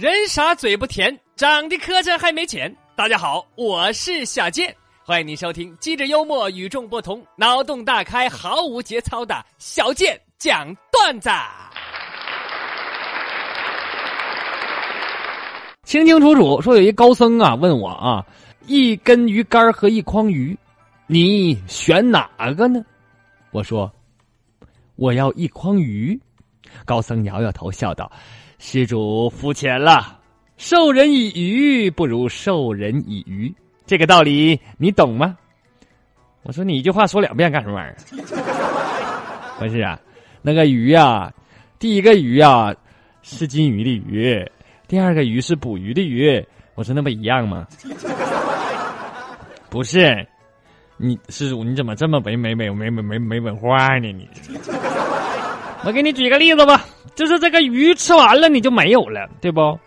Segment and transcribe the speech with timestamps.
[0.00, 2.72] 人傻嘴不甜，长得磕碜还没钱。
[2.94, 4.72] 大家好，我是小健，
[5.02, 11.28] 欢迎你收听机智幽默、与众不同、脑洞大开、毫无节操的小健讲段子。
[15.82, 18.24] 清清楚楚说，有一高僧啊问我啊，
[18.68, 20.56] 一根鱼竿和一筐鱼，
[21.08, 22.80] 你选哪个呢？
[23.50, 23.92] 我说，
[24.94, 26.16] 我要一筐鱼。
[26.84, 28.12] 高僧摇摇头，笑道
[28.58, 30.18] ：“施主肤浅了，
[30.56, 33.52] 授人以鱼不如授人以渔，
[33.86, 35.36] 这个道理你懂吗？”
[36.42, 37.96] 我说：“你一句话说两遍干什么玩意儿？”
[39.58, 39.98] 不是啊，
[40.42, 41.32] 那个鱼啊，
[41.78, 42.74] 第一个鱼啊
[43.22, 44.50] 是金鱼的鱼。
[44.86, 46.42] 第二个鱼是捕鱼的鱼，
[46.74, 47.66] 我说那不一样吗？
[49.68, 50.26] 不是，
[50.96, 54.10] 你施主你怎么这么没没没没没没没文化呢？
[54.12, 54.26] 你，
[55.84, 59.78] 我给你举个例子吧，就是这个鱼吃完了你就没有了，对不？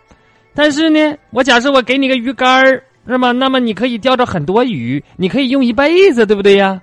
[0.54, 3.32] 但是呢，我假设我给你个鱼竿儿，是吗？
[3.32, 6.80] 那么你可以钓着很多鱼，你可以用一辈子，对不对呀？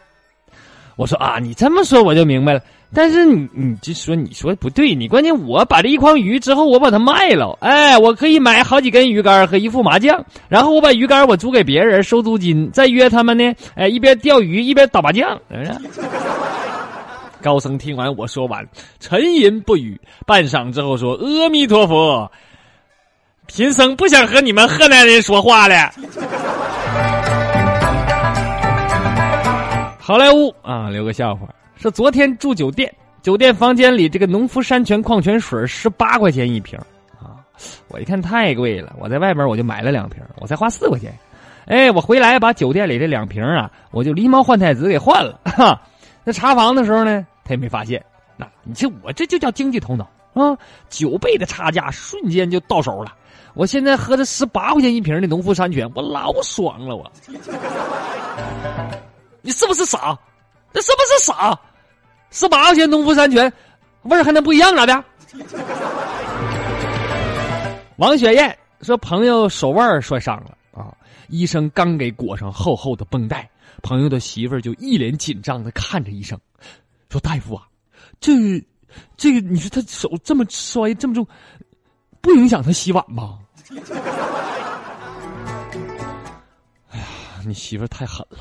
[0.95, 2.61] 我说啊，你这么说我就明白了。
[2.91, 16.01] 但是你你就说你说不对，你关键我把这一筐鱼之后我把它卖了，哎，我可以买好几根鱼竿和一副麻将，然后我把鱼竿我租给别人收租金，再约他们呢，哎，一边钓鱼一边打麻将，是不是？
[17.41, 18.67] 高僧听完我说完，
[18.99, 22.31] 沉吟不语，半晌之后说：“阿弥陀佛，
[23.47, 25.91] 贫僧不想和你们河南人说话了。”
[29.99, 31.47] 好莱坞啊，留个笑话。
[31.75, 36.77] 说昨天住酒店，酒店房间里这个农夫山泉矿泉水十八块钱一瓶
[37.19, 37.39] 啊！
[37.87, 41.13] 我一看太贵了，我在外边我就买了两瓶，我才花四块钱。
[41.67, 45.39] 哎，我回来把酒店里这两瓶啊，我就狸猫换太子给换了。
[45.45, 45.79] 哈，
[46.23, 48.03] 那查房的时候呢，他也没发现。
[48.37, 50.55] 那你这我这就叫经济头脑啊！
[50.87, 53.15] 九倍的差价瞬间就到手了。
[53.55, 56.95] 我现在喝着十八块钱一瓶的农夫山泉，我老爽了。
[56.95, 57.11] 我，
[59.41, 60.15] 你是不是傻？
[60.71, 61.59] 那是不是傻？
[62.29, 63.51] 十八块钱农夫山泉，
[64.03, 65.03] 味儿还能不一样咋的？
[67.97, 70.95] 王雪艳说：“朋友手腕摔伤了啊，
[71.27, 73.49] 医生刚给裹上厚厚的绷带，
[73.81, 76.39] 朋友的媳妇儿就一脸紧张的看着医生，
[77.09, 77.67] 说：‘大夫啊，
[78.19, 78.33] 这
[79.17, 81.27] 这个你说他手这么摔这么重，
[82.21, 83.39] 不影响他洗碗吗？’
[86.91, 87.05] 哎呀，
[87.45, 88.39] 你媳妇太狠了。”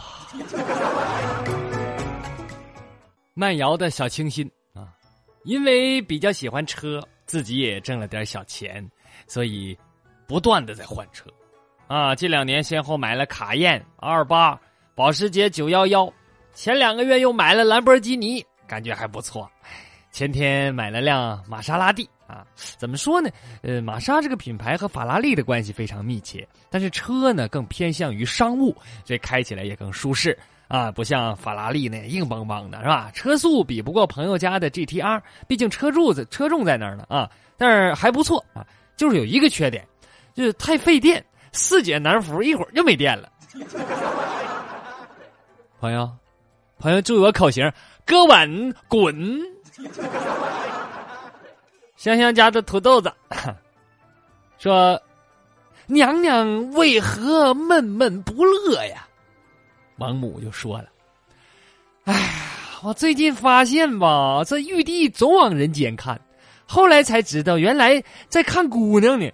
[3.34, 4.88] 慢摇的小清新啊，
[5.44, 8.84] 因为比较喜欢车，自己也挣了点小钱，
[9.28, 9.78] 所以
[10.26, 11.30] 不断的在换车，
[11.86, 14.60] 啊，这两年先后买了卡宴、二八、
[14.96, 16.12] 保时捷九幺幺，
[16.52, 19.50] 前两个月又买了兰博基尼，感觉还不错。
[20.12, 22.46] 前天买了辆玛莎拉蒂啊，
[22.76, 23.28] 怎么说呢？
[23.62, 28.74] 呃，玛莎这个品牌和法拉利的关系非常密切，但是车呢更偏向于商务，
[29.04, 30.38] 所以开起来也更舒适。
[30.68, 33.10] 啊，不像法拉利那硬邦邦的，是吧？
[33.14, 37.30] 车速比不过朋友家的 GTR，毕竟车柱子车重在那儿呢啊。
[37.56, 39.86] 但是还不错啊，就是有一个缺点，
[40.34, 43.32] 就是太费电，四解难服，一会儿就没电了。
[45.80, 46.10] 朋友，
[46.78, 47.70] 朋友注意我口型，
[48.06, 49.40] 搁稳滚。
[51.96, 53.12] 香香家的土豆子
[54.58, 55.00] 说
[55.86, 59.06] ：“娘娘为何闷闷不乐呀？”
[59.98, 60.84] 王母就说了
[62.04, 62.28] ：“哎呀，
[62.84, 66.20] 我最近发现吧，这玉帝总往人间看，
[66.66, 69.28] 后来才知道原来在看姑娘呢。”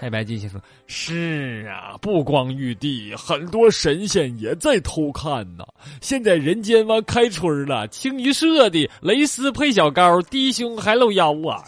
[0.00, 5.64] 太白金星说：“是啊，不光玉帝，很多神仙也在偷看呢。
[6.00, 11.64] 现在人间往开春了，清一色的蕾丝配小高，低胸还露腰啊！”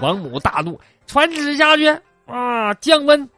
[0.00, 1.88] 王母大怒，传旨下去
[2.26, 3.28] 啊，降温。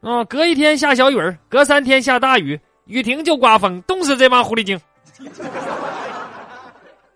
[0.00, 4.80] 啊，隔一天下小雨儿，隔三天下大雨，雨停就刮风，冻死这帮狐狸精。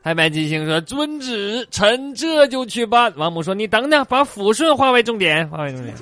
[0.04, 5.94] 太白金星说：“遵旨，臣这就去办。”王母说：“你等等，把抚顺化为重点，化为重点。”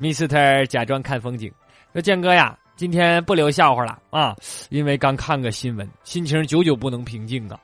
[0.00, 1.52] Mister 假装看风景，
[1.92, 4.36] 说：“建哥呀，今天不留笑话了啊，
[4.70, 7.58] 因为刚看个新闻，心情久久不能平静啊。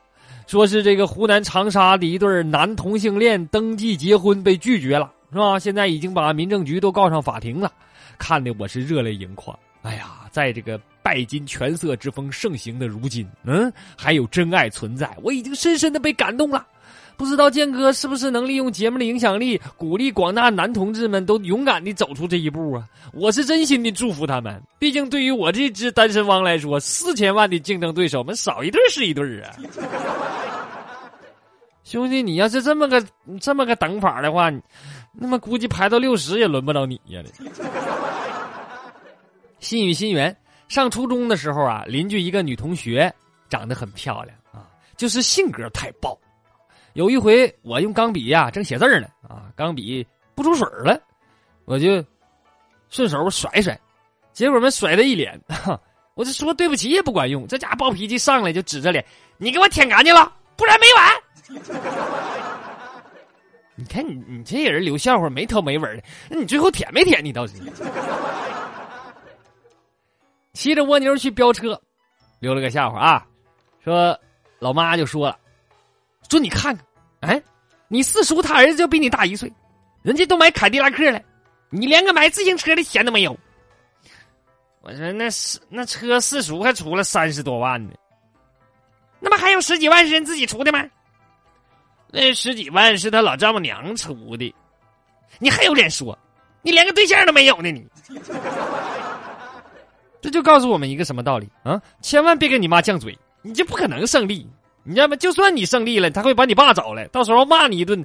[0.49, 5.56] 说是这个湖南长沙的一对男同性恋登记结婚被拒绝了。”是吧？
[5.56, 7.70] 现在已经把民政局都告上法庭了，
[8.19, 9.56] 看的我是热泪盈眶。
[9.88, 16.67] 哎呀，在这个拜金权色之风盛行的如今，嗯，还有真爱存在，我已经深深的被感动了。
[17.17, 22.87] 不知道建哥是不是能利用节目的影响力，鼓励广大男同志们都勇敢的走出这一步啊？
[23.14, 24.62] 我是真心的祝福他们。
[24.79, 29.56] 毕竟对于我这只单身汪来说，四千万的竞争对手们少一对是一对啊。
[31.82, 33.02] 兄弟，你要是这么个
[33.40, 34.52] 这么个等法的话，
[35.12, 37.23] 那么估计排到六十也轮不到你呀！
[39.60, 40.37] 心与心缘，
[40.69, 43.12] 上初中的时候啊，邻居一个女同学
[43.49, 46.19] 长得很漂亮啊，就是性格太暴。
[46.94, 51.00] 有一回我用钢笔呀正写字呢啊，钢笔不出水了，
[51.64, 52.05] 我就
[52.88, 53.78] 顺手甩甩，
[54.32, 55.40] 结果们甩了一脸。
[56.14, 59.04] 我就说对不起也不管用，这家暴脾气上来就指着脸，
[59.37, 61.14] 你给我舔干净了，不然没完。
[63.76, 67.25] 你看你你这人留笑话没头没尾的，那你最后舔没舔？
[67.25, 67.54] 你倒是。
[70.58, 71.81] 骑着蜗牛去飙车，
[72.40, 73.25] 留了个笑话啊，
[73.84, 74.19] 说
[74.58, 75.38] 老妈就说了，
[76.28, 76.76] 说你看
[77.20, 77.40] 看，哎，
[77.87, 79.52] 你四叔他儿子就比你大一岁，
[80.02, 81.22] 人家都买凯迪拉克了，
[81.70, 83.38] 你连个买自行车的钱都没有。
[84.81, 87.93] 我说那是那车四叔还出了三十多万呢，
[89.20, 90.84] 那么还有十几万是人自己出的吗？
[92.11, 94.52] 那十几万是他老丈母娘出的，
[95.38, 96.19] 你还有脸说？
[96.62, 97.70] 你连个对象都没有呢！
[97.70, 97.87] 你，
[100.20, 101.81] 这就告诉我们一个什么道理啊？
[102.03, 104.47] 千万别跟你妈犟嘴，你就不可能胜利。
[104.82, 105.15] 你知道吗？
[105.17, 108.05] 就算你胜利了，他会把你爸找来，到时候骂你一顿，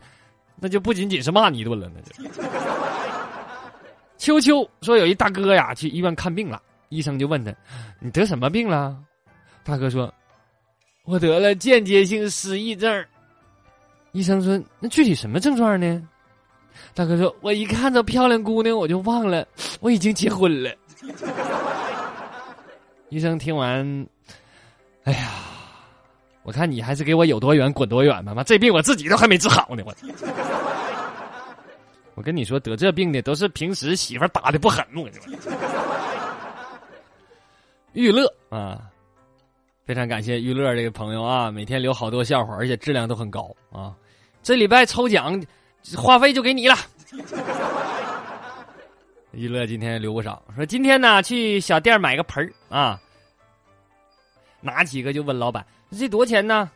[0.60, 2.42] 那就不仅仅是骂你一顿了，那就。
[4.18, 7.54] 秋秋说有一大哥呀去医院看病了，医生就问他
[8.00, 8.98] ：“你得什么病了？”
[9.64, 10.14] 大哥说
[11.06, 13.06] ：“我得了间接性失忆症。”
[14.14, 16.08] 医生说：“那具体什么症状呢？”
[16.94, 19.46] 大哥说：“我一看到漂亮姑娘，我就忘了
[19.80, 20.72] 我已经结婚了。”
[23.14, 24.08] 医生听完，
[25.04, 25.30] 哎呀，
[26.42, 28.34] 我看你还是给我有多远滚多远吧！
[28.34, 29.94] 妈，这病我自己都还没治好呢，我。
[32.16, 35.32] 我跟你说，得这病的都是平时媳妇打的不狠，我跟你说。
[37.94, 38.90] 娱乐啊。
[39.86, 43.94] 非常感谢娱乐这个朋友啊，每天留好多笑话，而且质量都很高啊！
[44.42, 45.40] 这礼拜抽奖，
[45.96, 46.76] 话费就给你了。
[49.32, 53.02] 娱乐今天留不少，说今天呢去小店买个盆儿啊，
[54.64, 56.72] 拿几个就问老板这多钱呢？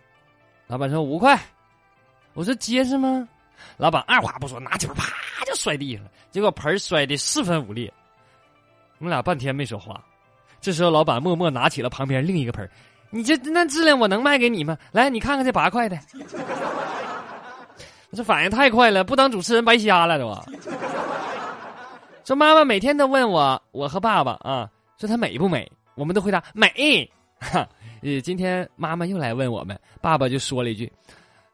[0.67, 1.39] 老板说五块。
[2.33, 3.27] 我说结实吗？
[3.77, 5.11] 老板二话不说，拿起盆啪
[5.45, 7.91] 就摔地上了，结果盆摔的四分五裂。
[8.99, 10.03] 我们俩半天没说话，
[10.61, 12.69] 这时候老板默默拿起了旁边另一个盆
[13.09, 14.77] 你这那质量我能卖给你吗？
[14.91, 15.97] 来，你看看这八块的，
[18.11, 20.27] 这反应太快了，不当主持人白瞎了，都。
[22.25, 24.69] 说妈妈每天都问我，我和爸爸啊，
[24.99, 25.71] 说他美不美？
[25.95, 27.09] 我们都回答美。
[27.39, 27.67] 哈，
[28.01, 30.91] 呃，今天妈妈又来问我们，爸爸就说了一句：“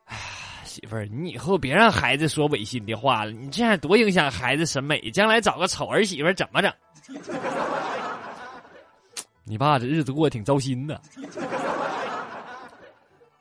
[0.05, 0.17] 哎，
[0.63, 6.71] 媳妇儿，你以后别让孩子说违心的话了，你这样多影响孩子审美，将来找个丑儿媳妇怎么整？”
[9.45, 10.99] 你爸这日子过得挺糟心的，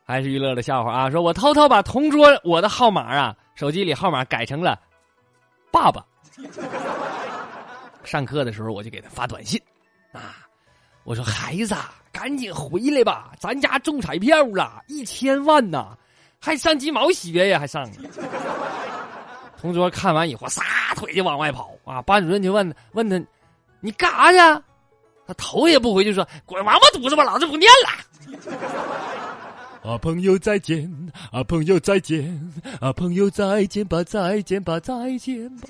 [0.05, 1.11] 还是娱乐的笑话啊！
[1.11, 4.79] 说我偷偷把同桌我的号码啊，手机里号码改成了
[5.71, 6.05] 爸爸。
[8.03, 9.61] 上课的时候我就给他发短信
[10.11, 10.45] 啊，
[11.05, 15.97] 我说孩子啊赶紧回来吧，咱家中彩票了一千万呐，
[16.39, 17.91] 还上鸡毛学呀，还上。
[19.61, 20.63] 同桌看完以后撒
[20.95, 23.21] 腿就往外跑啊，班主任就问问他，
[23.81, 24.65] 你干啥去？
[25.25, 27.89] 他头也不回就说：“滚王八犊子吧，老子不念了。”
[29.89, 30.93] 啊，朋友再见！
[31.31, 32.53] 啊，朋友再见！
[32.81, 35.69] 啊，朋友再见吧，再见吧，再见吧。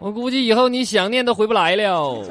[0.00, 2.24] 我估计以后你想念都回不来了。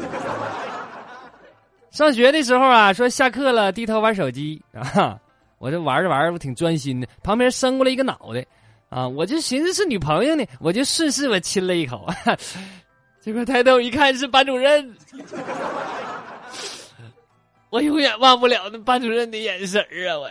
[1.97, 5.19] 上学的时候啊，说下课了，低头玩手机啊，
[5.57, 8.45] 我这玩着玩着我挺专心的，旁边伸过来一个脑袋，
[8.89, 12.07] 啊，我就寻思是女朋友呢，我就顺势我亲了一口。
[13.19, 14.95] 结果抬头一看是班主任，
[17.71, 20.19] 我永远忘不了那班主任的眼神啊！
[20.19, 20.29] 我。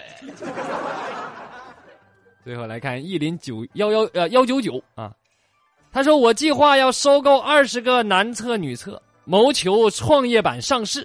[2.45, 5.13] 最后来看意林九幺幺呃幺九九啊，
[5.91, 11.05] 他说我计划要收购二十个男厕女厕，谋求创业板上市，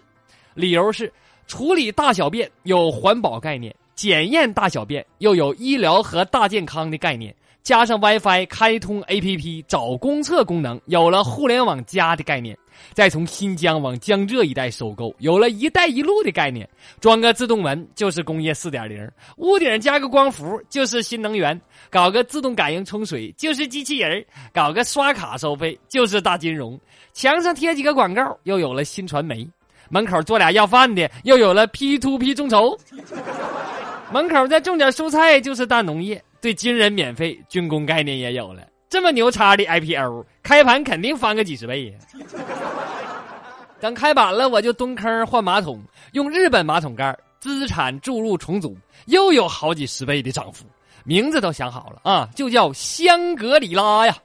[0.53, 1.11] 理由是
[1.47, 7.35] 处理大小便有环保概念，检验大小便又有医疗和大健康的概念。
[7.63, 12.55] 加上 WiFi 开通 APP 找公厕功能，有了互联网加的概念；
[12.91, 16.67] 再从新疆往江浙一带收购，有了一带一路的概念。
[16.99, 26.79] 装个自动门就是工业四点零，屋顶加个光伏就是新能源，搞个自动感应冲水就是机器人，搞个刷卡收费就是大金融。
[27.13, 29.45] 墙上贴几个广告，又有了新传媒；
[29.91, 32.77] 门口做俩要饭的，又有了 P to P 众筹；
[34.11, 36.23] 门口再种点蔬菜就是大农业。
[36.39, 38.63] 对军人免费，军工概念也有了。
[38.89, 41.97] 这么牛叉的 IPO，开盘肯定翻个几十倍呀！
[43.79, 45.79] 等开板了，我就蹲坑换马桶，
[46.13, 50.65] 用日本马桶盖，资产注入重组，又有好几十倍的涨幅。
[51.03, 54.15] 名字都想好了啊，就叫香格里拉呀。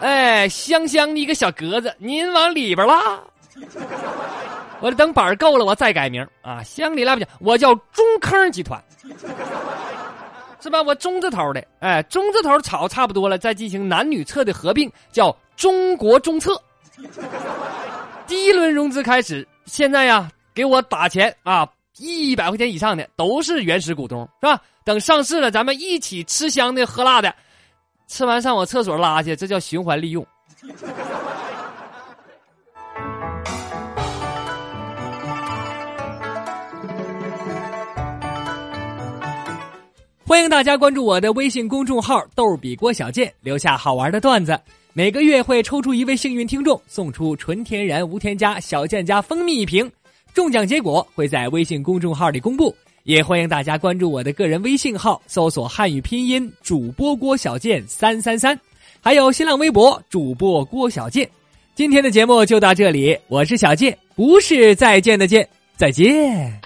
[0.00, 3.20] 哎，香香的一个小格子，您往里边拉。
[4.80, 6.62] 我等板儿够了，我再改名啊。
[6.62, 8.82] 香里拉不行，我叫中坑集团，
[10.60, 10.82] 是吧？
[10.82, 16.60] 我中字头的，哎，中字头炒差不多了，再进行男女厕的合并，叫中国中厕。
[18.26, 21.68] 第一轮融资开始，现在呀，给我打钱啊，
[21.98, 24.60] 一百块钱以上的都是原始股东，是吧？
[24.84, 27.34] 等上市了，咱们一起吃香的喝辣的，
[28.08, 30.26] 吃完上我厕所拉去，这叫循环利用。
[40.26, 44.58] 欢迎大家关注我的微信公众号“逗比郭小贱”，留下好玩的段子。
[44.94, 49.90] 每个月会抽出一位幸运听众，送出纯天然无添加小健家蜂蜜一瓶。
[50.32, 58.58] 中奖结果会在微信公众号里公布，也欢迎大家关注我的个人微信号，搜索汉语拼音主播郭小健三三三，
[59.02, 61.28] 还有新浪微博主播郭小健。
[61.74, 66.60] 今天的节目就到这里，我是小健，不是再见的见，再见。